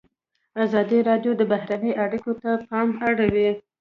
ازادي 0.63 0.99
راډیو 1.09 1.31
د 1.37 1.41
بهرنۍ 1.51 1.91
اړیکې 2.03 2.33
ته 2.41 2.51
پام 2.67 2.87
اړولی. 3.07 3.49